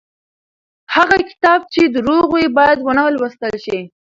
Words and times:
هغه 0.95 1.17
کتاب 1.29 1.59
چې 1.73 1.81
دروغ 1.95 2.23
وي 2.33 2.45
بايد 2.57 2.79
ونه 2.83 3.03
لوستل 3.15 3.53
شي. 3.65 3.79